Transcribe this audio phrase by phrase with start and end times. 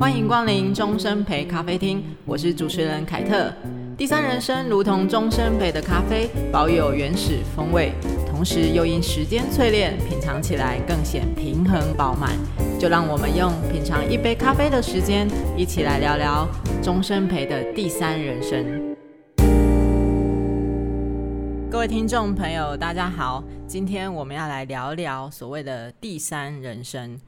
[0.00, 3.52] 欢迎光临终身陪咖啡厅，我是主持人凯特。
[3.98, 7.92] 第三人生如同终身陪的咖啡，保有原始风味，
[8.26, 12.30] 同时又因时间淬炼，品尝起来更显平衡饱满。
[12.78, 16.48] 就让我们用品尝一杯咖啡的时间，一起来聊聊
[16.82, 18.96] 终身陪的第三人生。
[21.70, 27.20] 各位听众朋友，大家好，今天我们要来聊聊所谓的第三人生。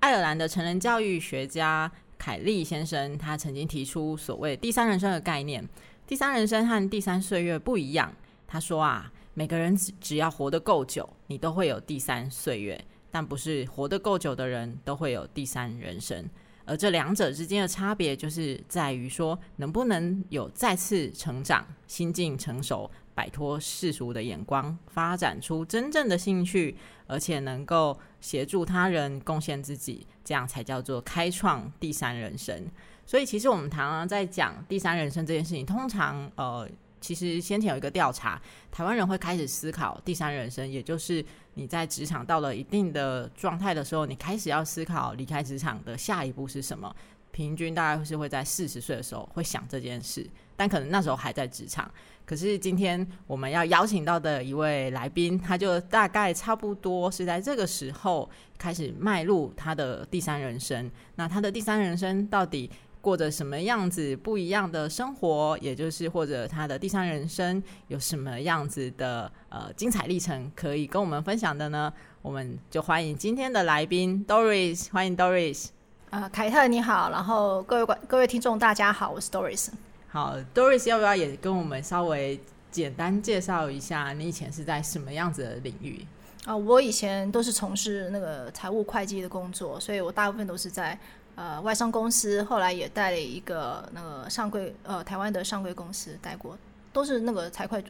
[0.00, 5.66] 爱尔兰的成人教育学家凯利先生，他曾经提出所谓“第三人生”的概念。
[6.06, 8.12] 第三人生和第三岁月不一样。
[8.46, 16.28] 他说啊，每个人只只要活得够久，你都会有第三岁月，但不是活得够久的人都会有第三人生。
[16.68, 22.90] 而这两者之间的差别，就是在于说，能不能有再次成长、心境成熟。
[23.14, 26.76] 摆脱世俗的眼光，发展出真正的兴趣，
[27.08, 32.64] 而且能够协助他人、贡献自己，这样才叫做开创第三人生。
[33.04, 46.94] 所以，其实我们常常在讲第三人生这件事情，通常呃，其实先前有一个调查，台湾人会开始思考第三人生，也就是你在职场到了一定的状态的时候，你开始要思考离开职场的下一步是什么。
[47.30, 51.88] 平均大概是会在四十岁的时候会想这件事，但可能那时候还在职场。
[52.24, 60.90] 可是今天我们要邀请到的一位来宾，他就大概差不多是在这个时候开始迈入他的第三人生。
[61.14, 62.68] 那他的第三人生到底
[63.08, 65.56] 过着什么样子不一样的生活？
[65.62, 71.90] 也就是或者他的第三人生有什么样子的呃精彩历程可以跟我们分享的呢？
[72.20, 75.68] 我们就欢迎今天的来宾 Doris，欢迎 Doris。
[76.10, 79.70] 啊，凯特你好，然后各位观各位听众大家好，我是 Doris。
[80.08, 82.38] 好，Doris 要不要也跟我们稍微
[82.70, 86.04] 简单介绍一下，你以前是在什么样子的领域？
[86.44, 90.98] 啊，我以前都是从事那个财务会计的工作，所以我大部分都是在
[91.38, 96.58] 呃外商公司，后来也带了一个那个上柜呃台湾的上柜公司带过，
[96.92, 97.82] 都是那个财会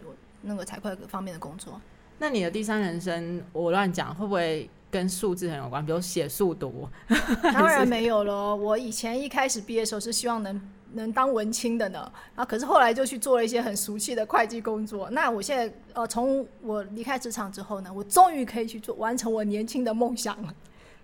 [0.43, 1.81] 那个财会方面的工作。
[2.19, 5.85] 那你的第三人生，我乱讲会不会跟数字很有关？
[5.85, 6.87] 比如写数独？
[7.43, 8.55] 当然没有了。
[8.55, 10.61] 我以前一开始毕业的时候是希望能。
[10.95, 15.11] 能当文青的呢，啊，可是后来就去做了一些很俗气的会计工作。
[15.11, 20.55] 那我现在，呃，从我离开职场之后呢，我终于可以去做完成我年轻的梦想了。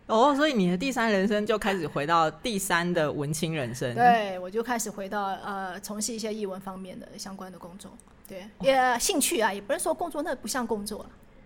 [0.06, 3.94] 哦，所以你的第三人生就开始回到第三的文青人生。
[3.94, 7.90] 对，我就开始回到呃，从事一些译文方面的相关的工作。
[8.28, 11.04] 对，也兴趣啊，也不是说工作，那不像工作。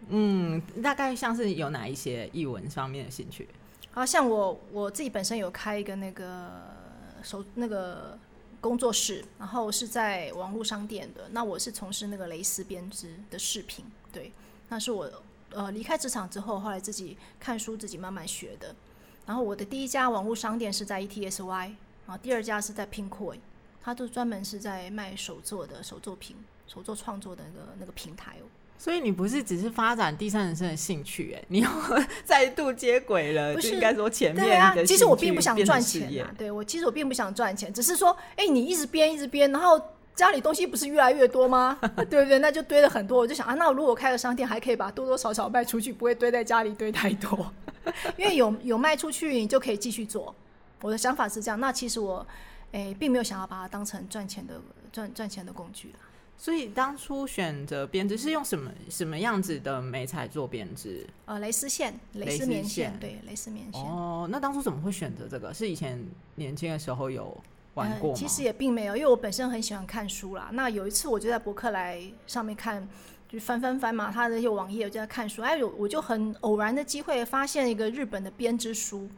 [0.08, 3.48] 嗯，大概像是有哪一些译文方面的兴趣？
[3.94, 6.50] 啊，像我我自己本身有开一个那个
[7.22, 8.18] 手那个。
[8.60, 11.28] 工作室，然后是在网络商店的。
[11.30, 14.32] 那我是从事那个蕾丝编织的饰品，对，
[14.68, 15.08] 那是我
[15.50, 18.75] 呃离开职场之后，后来自己看书，自己慢慢学的。
[19.26, 21.48] 然后我的第一家网络商店是在 ETSY，
[22.06, 23.38] 然后第二家是在 Pinkoi，
[23.82, 26.36] 它都专门是在卖手作的手作品、
[26.66, 28.48] 手作创作的那个那个平台哦。
[28.81, 31.69] 所以你不是只是发展第三人生的兴趣，哎， 你又
[32.25, 34.48] 再度接轨了，不是应该说前面的。
[34.48, 39.78] 对啊，其实我并不想赚钱啊，对我其实我并不想赚钱，只是说，哎，你一直编一直编，然后
[40.18, 41.78] 家里东西不是越来越多吗？
[42.10, 42.40] 对不对？
[42.40, 47.52] 那就堆了很多，我就想啊，那如果开了商店，还可以把多多少少卖出去，不会堆在家里堆太多，
[48.18, 50.34] 因为有有卖出去，你就可以继续做。
[50.80, 52.26] 我的想法是这样，那其实我，
[52.72, 54.60] 诶，并没有想要把它当成赚钱的
[54.92, 55.94] 赚赚钱的工具。
[56.36, 61.06] 所以当初选择编织是用什么什么样子的美材做编织？
[61.26, 63.80] 呃，蕾丝线、蕾丝棉线，对，蕾丝棉线。
[63.82, 65.54] 哦，那当初怎么会选择这个？
[65.54, 66.04] 是以前
[66.34, 67.36] 年轻的时候有
[68.15, 70.49] 其实也并没有，因为我本身很喜欢看书啦。
[70.53, 72.87] 那有一次我就在博客来上面看，
[73.28, 75.43] 就翻翻翻嘛，他的那些网页我就在看书。
[75.43, 79.09] 哎，有我就很偶然的机会发现一个日本的编织书。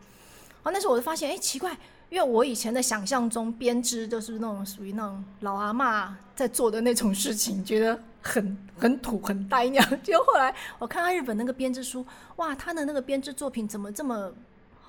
[0.62, 1.76] 哦，那时候我就发现，哎，奇怪。
[2.10, 10.02] 因为我以前的想象中编织就是那种属于那种老阿妈在做的那种事情，觉得很很土很呆样。
[10.02, 12.04] 结果后来我看到日本那个编织书，
[12.34, 14.32] 哇，他的那个编织作品怎么这么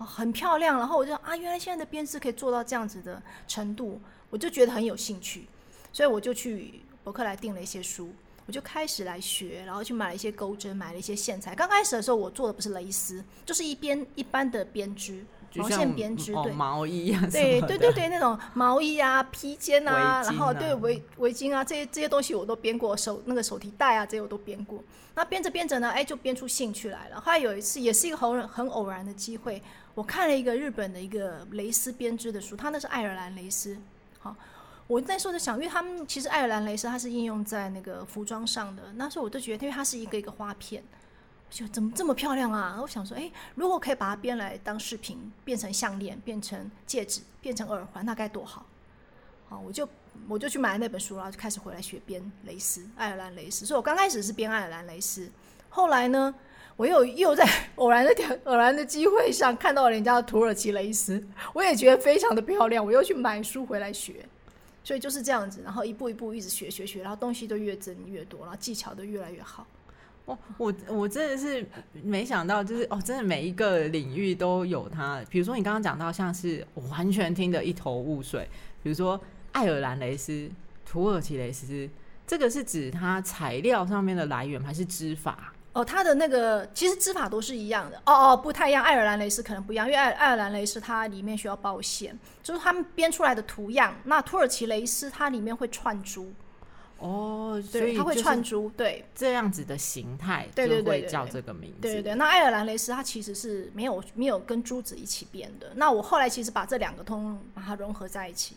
[0.01, 0.77] 很漂亮？
[0.77, 3.99] 然后我就啊，原来现在的编织可以做到这样子的程度，
[4.29, 5.45] 我就觉得很有兴趣，
[5.93, 8.11] 所以我就去博客来订了一些书，
[8.45, 11.55] 我就开始来学，然后去买了一些钩针，买了一些线材。
[11.55, 15.23] 刚开始的时候，我做的不是蕾丝，就是一边一般的编织。
[15.55, 24.81] 毛线编织，对毛衣啊，对对对对，那种毛衣啊、披肩啊，然后对围围巾啊，这些这些东西我都编过，手那个手提袋啊，这些我都编过。
[25.13, 27.19] 那编着编着呢，哎，就编出兴趣来了。
[27.19, 29.61] 后来有一次，也是一个很很偶然的机会，
[29.93, 33.77] 我看了一个日本的一个蕾丝编织的书，它那是爱尔兰蕾丝。
[34.19, 34.33] 好，
[34.87, 40.81] 我那时候就想，因为他们其实爱尔兰蕾丝它是应用在那个服装上的，那时候我就觉得，因为它是一个一个花片。
[41.51, 42.79] 就怎么这么漂亮啊？
[42.81, 48.65] 我想说，哎，如果可以把它编来当饰品，变成项链，变成戒指，变成耳环，那该多好！
[49.49, 49.87] 好，我就
[50.29, 53.65] 我就去买了那本书，然后就开始回来学编蕾丝，爱尔兰蕾丝。
[53.65, 55.29] 所以我刚开始是编爱尔兰蕾丝，
[55.69, 56.33] 后来呢，
[56.77, 57.45] 我又又在
[57.75, 61.21] 偶然的偶然的机会上看到了人家的土耳其蕾丝，
[61.53, 64.25] 我也觉得非常的漂亮，我又去买书回来学。
[64.83, 69.67] 所以就是这样子，然后一步一步一直学学学，然后东西都越增越多，然后技巧都越来越好。
[70.57, 71.65] 我我真的是
[72.03, 75.21] 没想到，就是哦，真的每一个领域都有它。
[75.29, 78.47] 比如说你刚刚讲到，像是我完全听得一头雾水。
[78.81, 79.19] 比如说
[79.51, 80.49] 爱尔兰蕾丝、
[80.85, 81.89] 土耳其蕾丝，
[82.25, 85.53] 这个是指它材料上面的来源，还是织法？
[85.73, 87.97] 哦，它的那个其实织法都是一样的。
[88.05, 88.83] 哦哦，不太一样。
[88.83, 93.95] 爱尔兰蕾丝可能不一样，因为爱爱尔兰蕾丝它里面需要包线，就是他们编出来的图样。
[94.05, 96.31] 那土耳其蕾丝它里面会串珠。
[97.01, 101.77] 哦，所以它会串珠，对，这样子的形态，对对对，叫这个名字。
[101.81, 105.71] 对对对，那爱尔兰蕾丝它其实是没有没有跟珠子一起编的。
[105.75, 108.55] 那我后来其实把这两个通把它融合在一起。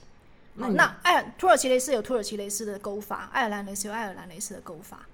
[0.55, 5.07] 那那爱土耳其蕾丝有土耳其蕾丝的钩法，爱尔兰蕾丝有爱尔兰蕾丝的钩法。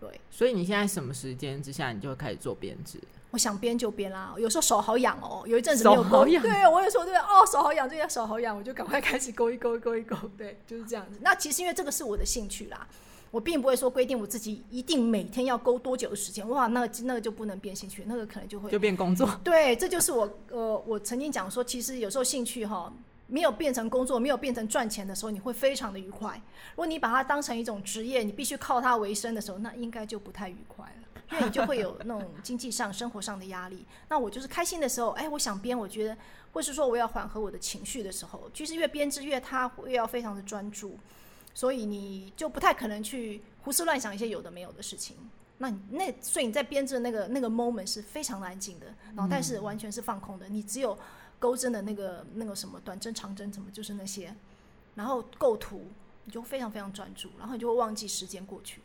[0.00, 2.98] 对，所以你现在什么时间之下，你就会开始做编织？
[3.30, 11.18] 我想编就编啦，有时候手好痒哦，有一阵子没有勾，对，我有时候对哦，手好痒，这边手好痒，我就赶快开始勾一勾，勾一勾，对，就是这样子。
[11.20, 12.88] 那其实因为这个是我的兴趣啦，
[13.30, 19.28] 我并不会说规定我自己一定每天要勾多久的时间，哇，那个那个就不能变兴趣，那个可能就会就变工作。
[19.44, 22.90] 对，这就是我呃，我曾经讲说，其实有时候兴趣哈。
[23.30, 26.34] 没有变成工作，没有变成赚钱的时候，你会非常的愉快。
[26.70, 33.84] 如果你把它当成一种职业，你必须靠它为生的时候，那应该就不太愉快了，因为你就会有那种经济上、生活上的压力。
[34.08, 36.16] 那我就是开心的时候，哎，我想编，我觉得，
[36.54, 40.98] 或是说我要缓和我的情绪的时候，其实越编织越它越要非常的专注，
[41.52, 45.16] 所以你就不太可能去胡思乱想一些有的没有的事情。
[45.58, 50.98] 那那所以你在编织那个那个 moment 是非常安静的，然后但是完全是放空的，你只有。
[51.38, 54.34] 钩针的那个那个什么短针长针怎么就是那些，
[54.94, 55.86] 然后构图
[56.24, 58.80] 你就非常非常专注，然后你就会忘记时间过去。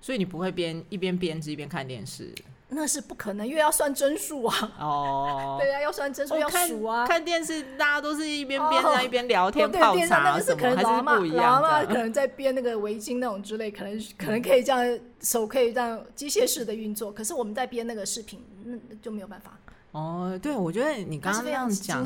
[0.00, 2.32] 所以你不会边一边编织一边看电视？
[2.72, 4.72] 那是不可能，因为要算针数啊。
[4.78, 7.04] 哦， 对啊，要算针数要数啊。
[7.04, 11.60] 看电视大家都是一边编在一边聊天泡茶什么，还是不一样。
[11.60, 19.58] 老妈可能在编那个围巾那种之类，可能可能可以这样手可以这样机械式的运作，可是我们在编那个视频，那就没有办法。
[19.92, 22.04] 哦，对，我觉得你刚刚那样讲，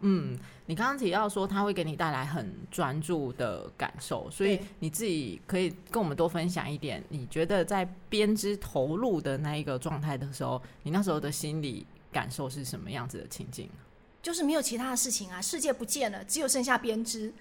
[0.00, 13.68] 嗯，你刚刚提到说它会给你带来很专注的感受，所以你自己可以跟我们多分享一点，你觉得在编织投入的那一个状态的时候，你那时候的心理感受是什么样子的情境？
[14.22, 17.32] 就是没有其他的事情啊，世界不见了，只有剩下编织，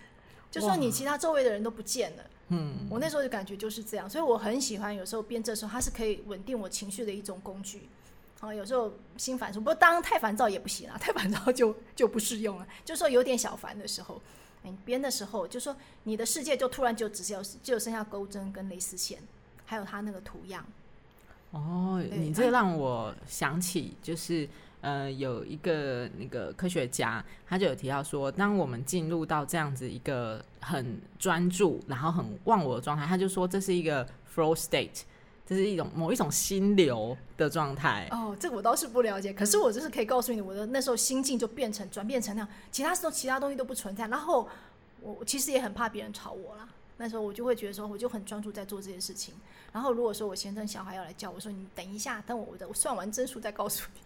[0.51, 2.23] 就说你其他周围的人都不见了。
[2.49, 7.89] 嗯，我那时候的感觉就是这样，所以我很喜欢有时候编织的时候，它是可以稳定我情绪的一种工具。
[8.39, 12.67] 啊，有时候心烦，不过当然太烦躁也不行啊，太烦躁就就不适用了。
[12.85, 14.21] 就是说有点小烦的时候，
[14.61, 19.19] 你编的时候，就说你的世界就突然就只有就剩下钩针跟蕾丝线，
[19.65, 20.63] 还有它那个图样。
[21.49, 24.47] 哦，你这让我想起，就是
[24.81, 34.05] 呃，有一个那个科学家，他就有提到说，当我们进入到这样子一个很专注，然后很忘我的状态，他就说这是一个
[34.35, 35.01] flow state。
[35.47, 39.31] 这是一种某一种心流的状态哦，这个我倒是不了解。
[39.31, 44.07] 可是我就是可以告诉你，我的那时候心境就变成转变成那样，其他时候其他东西都不存在。
[44.09, 44.49] 然后
[45.01, 46.67] 我其实也很怕别人吵我啦。
[46.97, 49.33] 那时候我就会觉得说，我就很专注在做这件事情。
[49.71, 54.01] 然后如果说我先生小孩要来叫我说，你等一下，等我我我算完针数再告诉你。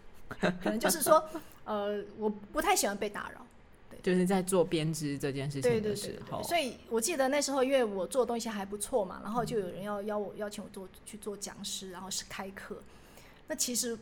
[0.62, 1.24] 可能就是说，
[1.64, 3.44] 呃，我不太喜欢被打扰。
[4.02, 12.82] 就是在做编织这件事情的时候，对对对对，所以我记得那时候，因为我做的东西还不错嘛，然后就有人要邀我邀请我做去做讲师，然后是开课。
[13.46, 13.98] 那其实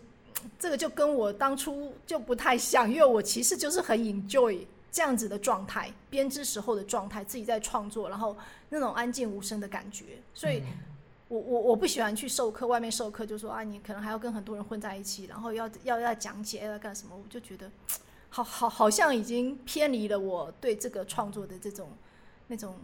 [0.59, 4.59] 这个就跟我当初就不太像，因为我其实就是很 enjoy
[4.92, 8.37] 这样子的状态，编织时候的状态，自己在创作，然后
[8.68, 10.18] 那种安静无声的感觉。
[10.35, 10.62] 所以
[11.28, 17.70] 我我我不喜欢去授课，外面授课就说啊，你可能还要跟很多人混在一起，然后要要要讲解要干什么，我就觉得。
[18.30, 21.90] 好好好像已经偏离了我对这个创作的这种
[22.46, 22.76] 那种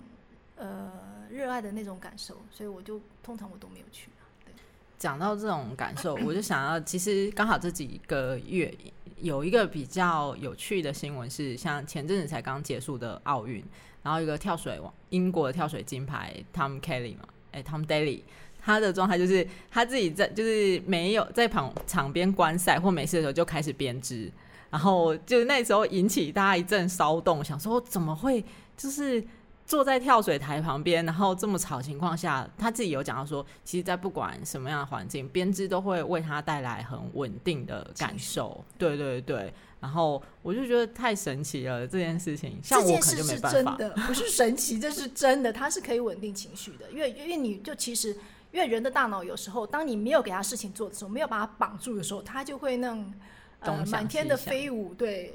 [0.57, 0.91] 呃
[1.31, 4.11] 热爱的那种感受，所以我就通常我都没有去。
[4.45, 4.53] 对，
[4.99, 8.75] 讲到这种感受，我就想要，其实刚好这几个月
[9.21, 13.65] 有一个比较有趣的新闻是，像前阵子才刚结束的奥运，
[14.03, 18.23] 然后一个跳水王，英国的跳水金牌 Tom Kelly 嘛，哎，Tom Daley，
[18.61, 24.29] 他的状态就是他自己在就是没有在旁场边观赛或没事的时候就开始编织。
[24.71, 28.45] 然后就那时候引起大家一阵骚动，想说怎么会
[28.77, 29.25] 就是
[29.65, 38.65] 坐在跳水台旁边，然后这么吵情况下，他自己有讲到说，其实，在不管什么样的环境，编织都会为他带来很稳定的感受。
[38.79, 43.51] 对对对，然后我就觉得太神奇了，这件事情，像我可能就没办法。
[43.51, 46.89] 这件事是真的，不是神奇，这是真的，它是可以稳定情绪的。
[46.93, 48.11] 因为因为你就其实，
[48.53, 53.13] 因为人的大脑有时候，当你没有给他事情做的时候，没有把他绑住的时候，他就会那种
[53.61, 55.35] 呃满天的飞舞，对，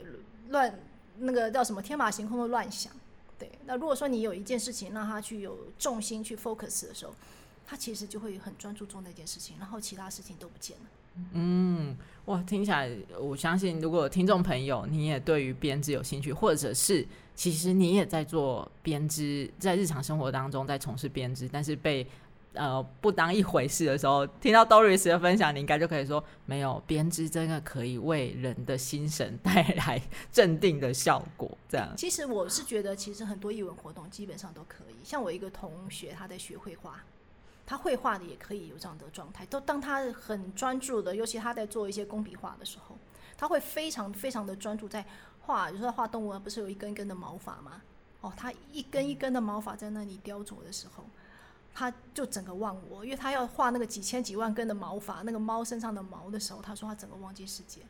[0.50, 0.74] 乱
[1.20, 2.92] 那个叫什么天马行空的乱想。
[3.38, 7.14] 对，那如果说你有一件事情让他去有重心去 focus 的时候，
[7.66, 10.84] 他其实就会很专注做那件事情，然后其他事情都不见了。
[11.34, 22.06] 嗯，哇，听起来，我相信如果听众朋友你也对于编织有兴趣，或者是其实你也在做编织，在日常生活当中在从事编织，但是被
[22.54, 30.02] 呃，不当一回事的时候，听到 Doris 的分享，你应该就可以说，没有编织真的可以为人的心神带来
[30.34, 31.58] 镇定的效果。
[31.70, 34.96] 这样，其实我是觉得，其实很多艺文活动基本上都可以。
[35.02, 37.02] 像我一个同学，他在学绘画，
[37.66, 39.46] 他绘画的也可以有这样的状态。
[39.46, 42.98] 都当他很专注的，尤其他在做一些工笔画的时候，
[43.38, 45.06] 他会非常非常的专注在
[45.40, 45.72] 画。
[45.72, 47.82] 就是画动物，不是有一根一根的毛发吗？
[48.20, 51.06] 哦，他一根一根的毛发在那里雕琢的时候。
[51.74, 57.82] 他就整个忘我，因为他要画那个几千几万根的毛发，那个猫身上的毛的时候，他说他整个忘记世界。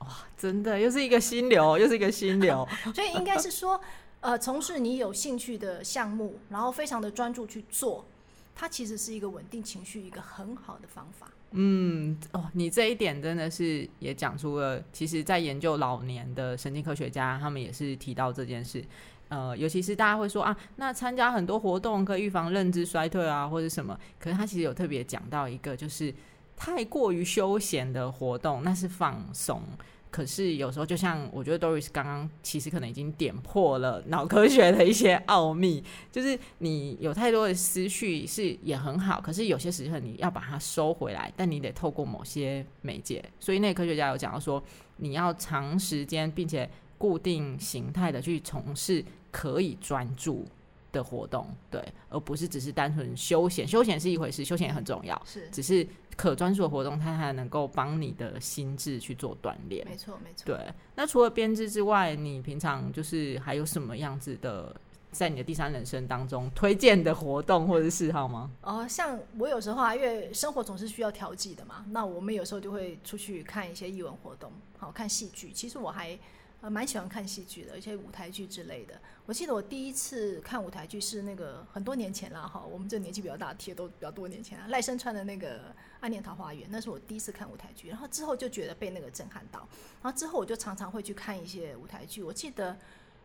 [0.00, 2.68] 哇，真的又是一个心流，又是一个心流。
[2.94, 3.80] 所以应该是说，
[4.20, 8.04] 呃，从事你有兴趣的项目，然后非常的专注去做，
[8.54, 11.28] 它其实是一个稳定情绪一个很好的方法。
[11.52, 18.84] 嗯，哦，你这一点真的是也讲出了，其实在研究老年的神经科学家，他们也是提到这件事。
[19.28, 23.98] 呃，尤其是大家会说啊，那参加很多活动可以预防认知衰退啊，或者什么。
[24.18, 26.14] 可是他其实有特别讲到一个，就是
[26.56, 29.62] 太过于休闲的活动，那是放松。
[30.16, 43.22] 可是有时候，就像我觉得 Doris 刚刚其实可能已经点破了脑科学的一些奥秘，就是你有太多的思绪是也很好，可是有些时候你要把它收回来，但你得透过某些媒介。
[43.38, 44.62] 所以那个科学家有讲到说，
[44.96, 46.68] 你要长时间并且。
[46.98, 50.46] 固定形态的去从事可以专注
[50.90, 53.68] 的活动，对，而不是只是单纯休闲。
[53.68, 59.86] 休闲是一回事，休闲也很重要，是，只是可专注的活动，它还能够帮你的心智去做锻炼。
[59.86, 60.46] 没错，没错。
[60.46, 64.74] 对，那除了编织之外，你平常就是还有什么样子的，
[65.12, 68.50] 在你的第三人生当中推荐的活动或者是嗜好吗？
[68.62, 75.50] 哦，像我有时候啊，因为生活总是需要调剂的嘛，那我们有时候就会出去看一些艺文活动，好看戏剧。
[75.52, 76.18] 其实我还。
[76.62, 78.98] 呃，蛮喜欢看戏剧的，而且舞台剧之类的。
[79.26, 84.66] 我记得我第一次看舞台剧是那个很多年前了哈，我们这年纪比较大，贴都比较多年前了。
[84.68, 85.58] 赖声川的那个
[86.00, 89.68] 《暗恋桃花源》，那是我第一次看舞台剧，然后之后就觉得被那个震撼到，
[90.02, 92.22] 然后之后我就常常会去看一些舞台剧。
[92.22, 92.74] 我记得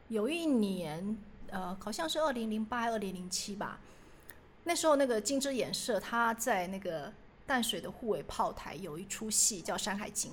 [0.10, 3.80] 有一年，呃，好像是二零零八、二零零七吧，
[4.66, 7.12] 那时候那个金枝演社他在那个
[7.48, 10.32] 淡水的护卫炮台有一出戏叫《山海经》。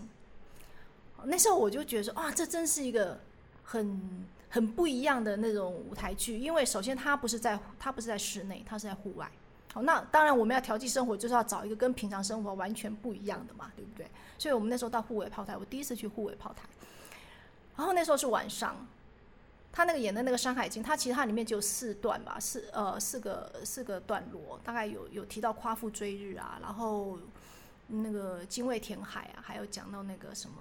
[1.24, 3.18] 那时候我就觉得说，啊，这真是一个
[3.62, 9.30] 很很不一样的那种舞台剧，因为首先它不是在它不是在室内，它是在户外。
[9.72, 14.06] 好，那当然我们要调剂生活，就是要找一个跟平常生活完全不一样的嘛，对不对？
[14.38, 16.62] 所以我们那时候到沪尾炮台，我第一次去沪尾炮台，
[17.76, 18.86] 然后那时候是晚上，
[19.70, 27.18] 他那个演的那个《山海经》，它其实它里面就有四段吧，四呃四个四个段落，大概有有提到夸父追日啊，然后
[27.88, 30.56] 那个精卫填海啊，还有讲到那个什么。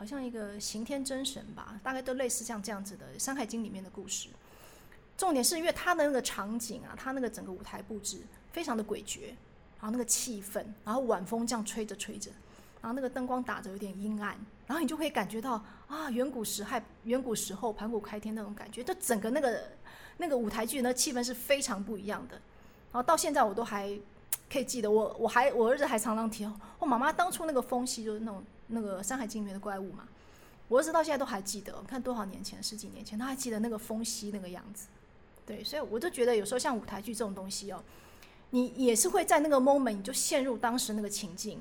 [0.00, 4.30] 好像一个刑天真神吧，大概都类似像这样子的《山海经》里面的故事。
[5.14, 9.26] 重点是因为他的那个场景啊，他那个整个舞台布置非常的诡谲，
[9.78, 12.30] 然后那个气氛，然后晚风这样吹着吹着，
[12.80, 14.34] 然后那个灯光打着有点阴暗，
[14.66, 19.62] 然后你就可以感觉到啊，远古时害，远古时候盘古开天那种感觉，就整个那个
[20.16, 22.36] 那个舞台剧那气氛是非常不一样的。
[22.90, 23.94] 然后到现在我都还
[24.50, 28.42] 可以记得，我我还我儿子还常常提，我妈妈当初那个风息就是那种。
[28.70, 30.08] 那个《山海经》里面的怪物嘛，
[30.68, 31.82] 我儿子到现在都还记得。
[31.82, 34.86] 看多少年前，十几年前，他还记得那个风息那个样子。
[35.44, 37.82] 对，所以我就觉得有时候像舞台剧这种东西哦，
[38.50, 41.60] 你也是会在那个 moment 你就陷入当时那个情境，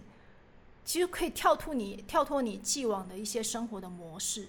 [0.85, 4.47] 其实可以跳脱你跳脱你既往的一些生活的模式，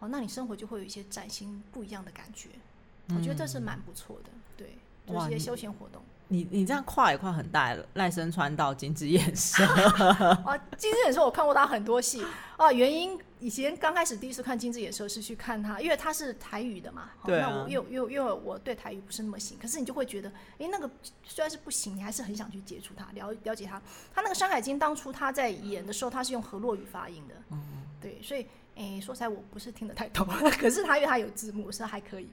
[0.00, 2.50] 哦，那你生活就会有一些崭新不一样的感觉。
[3.08, 6.02] 我觉得这是蛮不错的，对，就是一些休闲活动。
[6.34, 9.64] 你你这样跨也跨很大，赖声川到金枝演社
[10.44, 12.24] 啊，金枝演社我看过他很多戏
[12.56, 12.72] 啊。
[12.72, 17.10] 原因以前刚开始第一次看金枝演社是去看他，因为他是台语的嘛。
[17.24, 17.50] 对、啊。
[17.50, 20.90] 那我又又因为我对台语不是那么行，可是你就会觉得，哎，那个
[21.22, 23.80] 虽然是不行，你还是很想去接触他，了了解他。
[24.12, 27.34] 他那个《山海经》当初他在演的时候，他是用河洛语发音的。
[27.50, 27.62] 嗯。
[28.00, 30.26] 对，所以哎，说起来我不是听得太懂，
[30.58, 32.28] 可是他因为他有字幕，是还可以。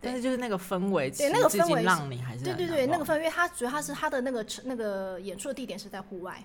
[0.00, 6.42] 但是就是那个氛围，对那个氛围让你还是对对对，那个氛围，它主要它是它的那个那个演出的地点是在户外，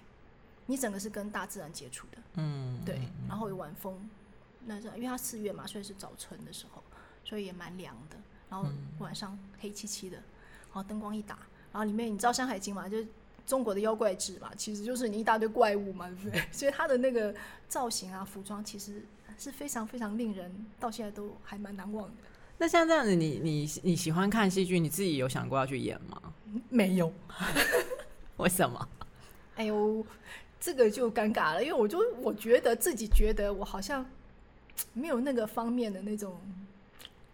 [0.65, 4.09] 你整个是跟大自然接触的，嗯，对，然后有晚风，
[4.65, 6.81] 那是因为它四月嘛，所以是早春的时候，
[7.23, 8.17] 所以也蛮凉的，
[8.49, 8.67] 然后
[8.99, 11.37] 晚上黑漆漆的，然后灯光一打，
[11.71, 13.07] 然后里面你知道《山海经》嘛，就是
[13.45, 16.41] 中国的妖怪志嘛，其实就是你一大堆怪物嘛，对不对？
[16.51, 17.35] 所以它的那个
[17.67, 19.05] 造型啊、服装，其实
[19.37, 22.13] 是非常非常令人到现在都还蛮难忘的。
[22.63, 26.21] 那像这样子，你你你喜欢看戏剧，你自己有想过要去演吗？
[26.69, 27.11] 没有，
[28.37, 28.87] 为什么？
[29.57, 30.05] 哎呦，
[30.61, 34.05] 这个就尴尬了，因为我就我觉得自己觉得我好像
[34.93, 36.39] 没有那个方面的那种，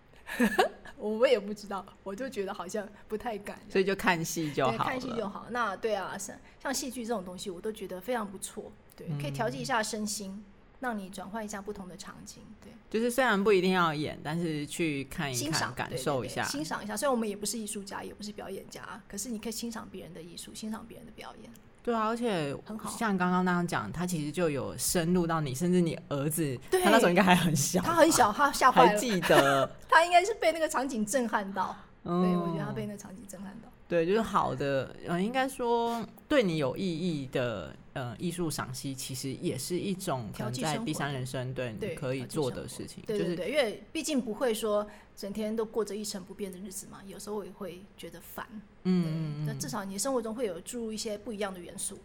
[0.98, 5.46] 我也不知道，我就觉得好像不太敢，所以就看戏就好，看戏就好。
[5.52, 10.32] 那对啊，像像戏剧这种东西，我都觉得非常不错，对，可以调剂一下身心。
[10.32, 10.44] 嗯
[10.80, 16.96] 让你转换一下不同的场景，对，就是虽然不一定要演，但是去看一看，感受一下，欣赏一下。
[16.96, 21.52] 虽然我们也不是艺术家，也不是表演家，可是你可以欣赏别人的艺术，欣赏别人的表演。
[21.82, 31.76] 对啊，而且很好，像刚刚那样讲，他其实就有深入到你，甚至你儿子，对他那时候应该还很小，他很小，他吓坏了，还记得， 他应该是被那个场景震撼到。
[32.04, 33.70] 嗯，对，我觉得他被那个场景震撼到。
[33.90, 37.76] 对，就是好的，嗯，应该说对你有意义的。
[37.94, 48.48] 呃，艺术赏析其实也是一种在第三人生对你可以做的事情，对对对，因为毕竟不会说整天都过着一成不变的日子嘛，有时候我也会觉得烦，
[48.84, 51.98] 嗯，那至少你生活中会有注入一些不一样的元素，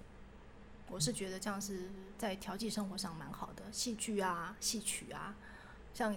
[0.90, 1.88] 我是觉得这样是
[2.18, 5.36] 在调剂生活上蛮好的，戏剧啊、戏曲啊，
[5.92, 6.12] 像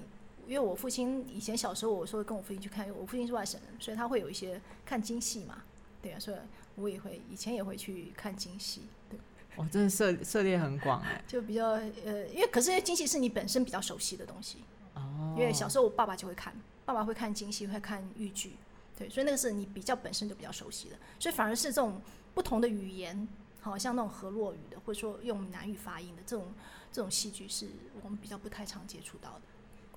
[0.48, 5.62] 因为我父亲以前小时候，我说跟我父亲去看，因为我父亲是外省人，所以他会有一些看京戏嘛，
[6.02, 6.38] 对啊，所以
[6.76, 9.20] 我也会以前也会去看京戏，对。
[9.58, 11.70] 哇，真的涉涉猎很广哎，就比较
[12.06, 14.60] 呃，因为可是京戏是你本身比较熟悉的东西
[14.94, 15.36] 哦。
[15.38, 18.54] 因为小时候我爸爸就会看，爸爸会看京戏，会看豫剧，
[18.98, 22.00] 对，所以那个是你比较本身就比较熟悉的，所以反而是这种
[22.34, 23.28] 不同的语言，
[23.60, 26.46] 好像那种河洛语的，或者说用南语发音的这种
[26.92, 27.68] 这种戏剧，是
[28.04, 29.42] 我们比较不太常接触到的。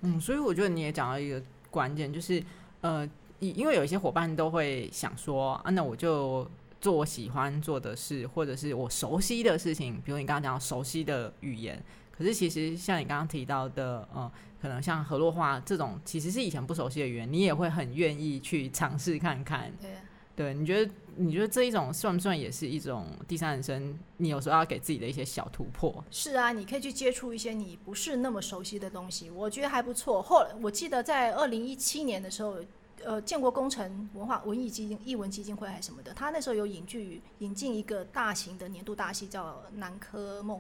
[0.03, 2.43] 嗯，所以我觉得你也讲到一个关键，就是
[2.81, 6.49] 呃，因为有一些伙伴都会想说啊，那我就。
[6.81, 11.79] 做我喜欢做的事，或者是我熟悉的事情，比如你刚刚讲熟悉的语言。
[12.11, 19.71] 可是其实像你刚刚提到的，呃，可能像河洛话这种，其实是以前不熟悉的语言，你也会很愿意去尝试看看。
[19.79, 19.91] 对，
[20.37, 23.99] 对，你觉得你觉得这一种算不算也是一种第三人生？
[24.17, 26.05] 你有时候要给自己的一些小突破。
[26.11, 30.23] 是啊，你可以去接触一些你不是那么熟悉的东西，我觉得还不错。
[30.23, 32.57] 后来我记得在二零一七年的时候。
[33.03, 40.59] 呃，建国工程文化文艺基金、艺文基金会还是什么的，他那时候有引剧引进一个大型的年度大戏，叫《南柯梦》。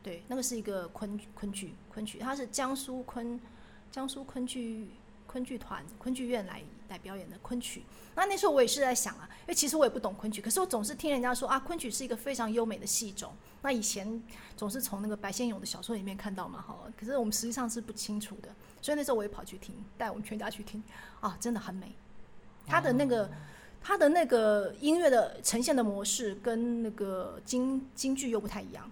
[0.00, 3.40] 对，那个是一个昆昆剧，昆剧，它是江苏昆
[3.90, 4.90] 江苏昆剧
[5.26, 7.82] 昆剧团昆剧院来来表演的昆曲。
[8.14, 13.32] 那那时候我也是在想啊，因为其实我也不懂昆曲，可是我总是听人家说啊，昆曲是一个非常优美的戏种。
[13.62, 14.22] 那以前
[14.56, 18.48] 总是从那个白先勇的小说里面看到嘛，哈，可是我们实际上是不清楚的。
[18.80, 20.82] 所以那时候我也跑去听，带我们全家去听，
[21.20, 21.92] 啊，真的很美。
[22.66, 23.30] 他的那个，
[23.82, 28.90] 他的那个音乐的呈现的模式跟那个京京剧又不太一样。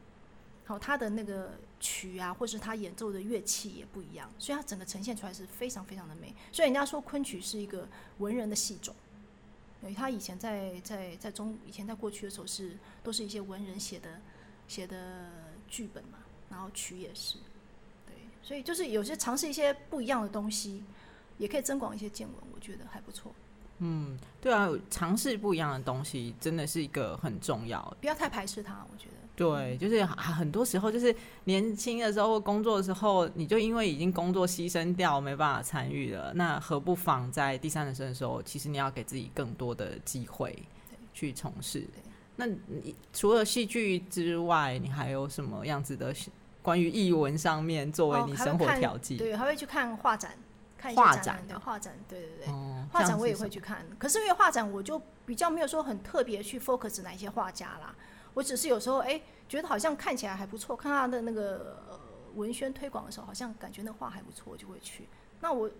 [0.66, 1.52] 好，他的那个
[1.84, 6.34] 曲啊，或是他演奏的乐器也不一样，所以他整个呈现出来是非常非常的美。
[6.50, 7.86] 所以人家说昆曲是一个
[8.18, 8.94] 文人的戏种，
[9.82, 14.18] 因为他以前在在在中以前在过去的时候是都是一些文人写的
[14.66, 15.30] 写的
[15.68, 17.36] 剧本嘛，然后曲也是。
[18.06, 20.82] 对所以就是有些尝试一些不一样的东西，
[21.36, 23.30] 也可以增广一些见闻，我觉得还不错。
[23.78, 27.94] 嗯，对啊，尝试不一样的东西真的是一个很重要。
[28.00, 29.14] 不要太排斥它，我觉得。
[29.36, 36.32] 对，就是很多时候就是年轻的时候或工作的时候，你就因为已经工作牺牲掉，没办法参与了。
[36.34, 40.56] 那何不妨在第三人生的时候，其实你要给自己更多的机会
[41.12, 41.86] 去从事。
[42.36, 46.14] 那你除了戏剧之外，你还有什么样子的？
[46.62, 50.30] 关于艺文上面，作为你生活调剂，对，还会去看画展，
[50.78, 52.46] 看画展的画展，对对对，
[52.90, 53.84] 画展我也会去看。
[53.98, 57.94] 可是因为画展，我就比较没有说很特别去 focus 哪一些画家啦。
[58.34, 61.80] 我只是有时候哎，觉得好像看起来还不错，看他的那个
[62.34, 65.08] 文宣推广的时候，好像感觉那画还不错，我就会去。
[65.40, 65.70] 那我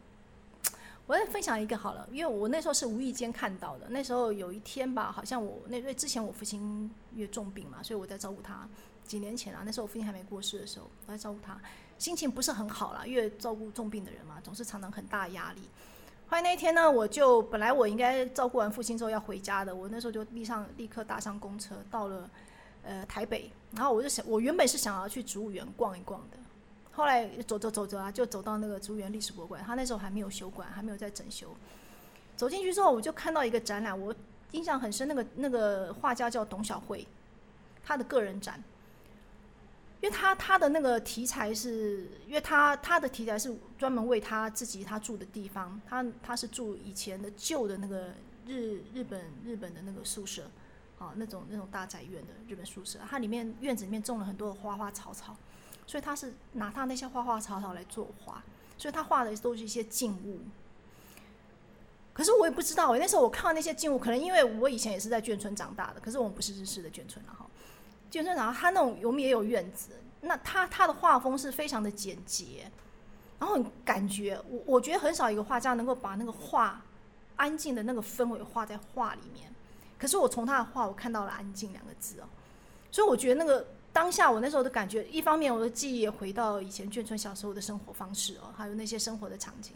[1.07, 3.87] 我再分享一个好了，因为我那时候是无意间看到的。
[3.91, 8.67] 那时候有一天吧，好像我那因为之前我父亲因为重病嘛，所以我在照顾他。
[9.05, 11.61] 几年前啊，那时候我父亲还没过世的时候，我在照顾他，
[11.99, 15.61] 心情不是很好啦，因为照顾重病的人嘛，总是常常很大压力。
[16.27, 22.29] 后来那一天呢，我就本来我应该照顾完父亲之后要回家的，我那时候就立上立刻搭上公车到了
[22.83, 26.39] 呃台北，然后我就想，我原本是想要去植物园逛一逛的，
[26.93, 31.49] 后来走着走着啊，就走到那个植物园历史博物馆，他那时候还没有修馆，还没有在整修。
[32.37, 34.13] 走进去之后，我就看到一个展览，我
[34.51, 35.07] 印象很深。
[35.07, 37.07] 那个那个画家叫董小慧，
[37.85, 38.61] 他的个人展。
[40.05, 48.13] 因为他他的那个题材是，因为他他的题材是专门为他自己他住的地方，他他是住以前的旧的那个
[48.47, 50.43] 日日本日本的那个宿舍，
[50.99, 55.35] 啊，那种那种大宅院的日本宿舍，它里面院子里面种了很多的花花草草，
[55.87, 58.45] 所以他是拿他那些花花草草来作画，
[58.77, 60.41] 所以他画的都是一些静物。
[62.13, 67.44] 可是我也不知道，那时候我看到那些静物，可能因为我以前也是在眷村长大的，可是我们不是日式的眷村了哈。
[68.15, 72.71] 眷村长他那种我们也有院子，那他他的画风是非常的简洁，
[73.41, 76.81] 然后感觉我我觉得很少一个画家能够把那个画
[77.35, 79.53] 安静的那个氛围画在画里面。
[79.99, 82.25] 可是我从他的画我看到了“安静”两个字哦，
[82.91, 89.73] 所以我觉得那个当下我那时候的感觉，一方面我的记忆也回到以前眷村小时候的生活方式哦，还有那些生活的场景，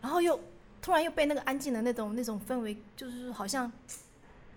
[0.00, 0.38] 然后又。
[0.80, 3.70] 突然又被那个安静的那种那种氛围，就是好像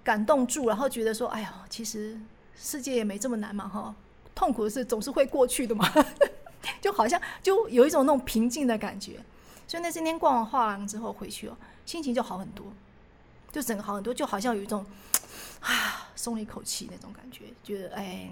[0.03, 2.15] 感动住，然后觉得说：“哎呀，其实
[2.55, 3.93] 世界也没这么难嘛，哈，
[4.33, 5.87] 痛苦的事总是会过去的嘛。
[6.79, 9.19] ”就好像就有一种那种平静的感觉。
[9.67, 12.65] 所以那今天逛完画廊之后回去哦，心情就好很多，
[13.51, 14.85] 就整个好很多，就好像有一种
[15.61, 18.29] 啊松了一口气那种感觉，觉得哎，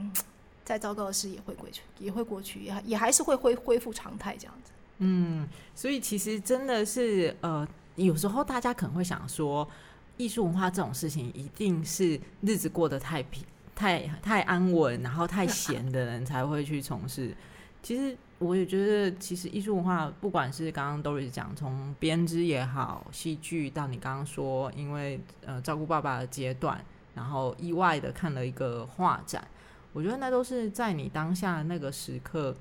[0.63, 4.71] 再糟糕的事也会过去，也会过去，也也还是会恢恢复常态这样子。
[4.99, 7.67] 嗯，所以其实真的是呃。
[7.95, 9.67] 有时候大家可能会想说，
[10.15, 13.43] 艺术文化这种事情一定是日子过得太平、
[13.80, 17.34] 太太安稳，然后太闲的人才会去从事。
[17.82, 26.84] 其实我也觉得，其实艺术文化，不管是刚刚 Doris 讲，从编织也好，戏剧到你刚刚说，因为呃照顾爸爸的阶段，
[27.15, 29.48] 然后意外的看了一个画展，
[29.94, 32.54] 我觉得那都是在你当下那个时刻，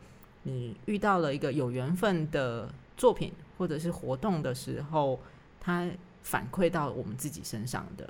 [0.45, 3.33] 你遇到了一个有缘分的作品。
[3.59, 5.19] 或者是活动的时候，
[5.61, 5.91] 它
[6.23, 8.09] 反馈到我们自己身上的，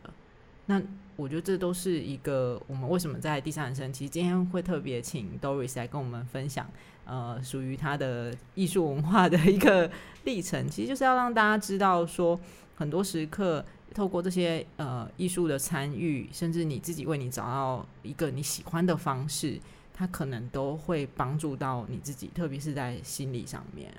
[0.68, 0.80] 那
[1.16, 6.70] 我觉得这都是一个我们为什么在第三人生，其实今天会特别请 Doris 来跟我们分享，
[7.06, 9.90] 呃，属于他的艺术文化的一个
[10.24, 12.38] 历程，其实就是要让大家知道说，
[12.76, 19.58] 很多时刻透过这些呃艺术的参与，甚至你自己为你找到一个你喜欢的方式，
[19.94, 23.90] 它可能都会帮助到你自己，特别是在心理上面。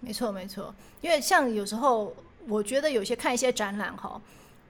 [0.00, 2.12] 没错，没错，因为像有时候，
[2.48, 4.20] 我觉得有些看一些展览哈，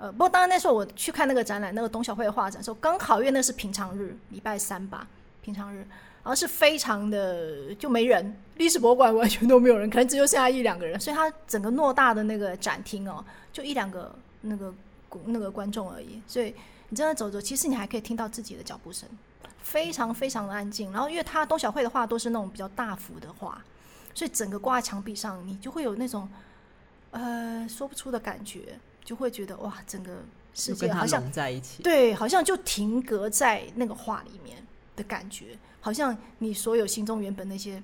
[0.02, 5.06] 呃，不过当然那时候我去看那个展览，那个董小慧的画展的时候，刚好因为那是平常日，礼拜三吧，
[5.42, 14.74] 平常日，然后是非常的就没人，历史博物馆完全都没有人，可能只有剩下一两个人，所以它整个偌大的那个展厅哦，就一两个那个
[15.26, 16.52] 那个观众而已，所以
[16.88, 19.08] 你真的走走，其实你还可以听到自己的脚步声，
[19.60, 20.90] 非常非常的安静。
[20.90, 23.62] 然后因为他董小慧的画都是那种比较大幅的画。
[24.14, 26.28] 所以整个挂在墙壁上，你就会有那种
[27.12, 30.22] 呃说不出的感觉，就会觉得哇，整个
[30.54, 34.64] 世界好像在一起，对，好像就停格在那个画里面
[34.96, 37.82] 的感觉，好像你所有心中原本那些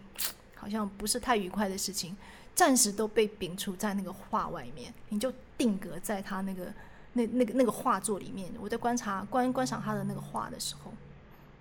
[0.54, 2.16] 好像不是太愉快的事情，
[2.54, 6.66] 暂时都被摒除在那个画外面，你就定格在他那个
[7.14, 8.50] 那那个那个画作里面。
[8.61, 10.92] 我在观察观观赏他的那个画的时候，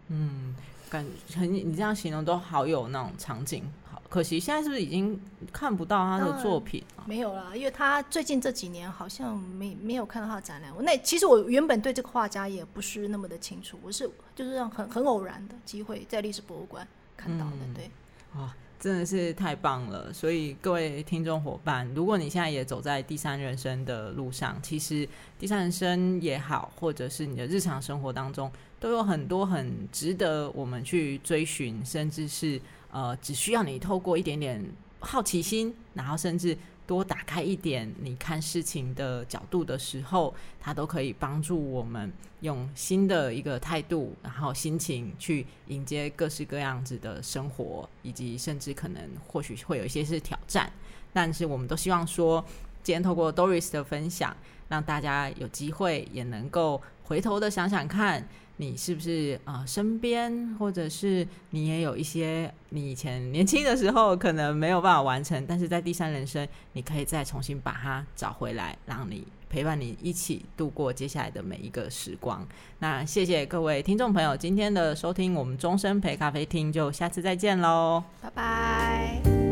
[0.09, 0.55] 嗯，
[0.89, 3.63] 感很你这样形容都好有那种场景。
[4.09, 5.19] 可惜现在是不是已经
[5.51, 7.03] 看不到他的作品了？
[7.05, 10.73] 没有啦，因为他最近这几年好像没没有看到他的展览。
[10.73, 17.57] 我那其实我原本对这个画家也不是那么的清楚，我是就是让很很偶然的机会在历史博物馆看到的。
[17.65, 17.91] 嗯、对，
[18.37, 20.13] 哇，真的是太棒了！
[20.13, 32.61] 所以各位听众伙伴，如果你现在也走在第三人生的路上，其实第三人生也好，或者是你的日常生活当中，都有很多很值得我们去追寻，甚至是。
[32.91, 34.63] 呃，只需要你透过一点点
[34.99, 50.71] 好奇心，然后甚至多打开一点你看事情的角度的时候，它都可以帮助我们用新的一个态度，然后心情去迎接各式各样子的生活，以及甚至可能或许会有一些是挑战。
[51.13, 52.43] 但是我们都希望说，
[52.83, 54.35] 今天透过 Doris 的分享，
[54.69, 58.27] 让大家有机会也能够回头的想想看。
[58.57, 72.45] 你是不是啊、身边或者是你也有一些你以前年轻的时候可能没有办法完成，但是在第三人生，你可以再重新把它找回来，让你陪伴你一起度过接下来的每一个时光。
[72.79, 79.46] 那谢谢各位听众朋友今天的收听，我们终身陪咖啡厅，就下次再见喽，拜拜。